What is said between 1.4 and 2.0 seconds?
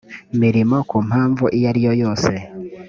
iyo ariyo